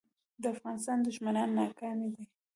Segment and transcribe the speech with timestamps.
[0.41, 2.23] د افغانستان دښمنان ناکام دي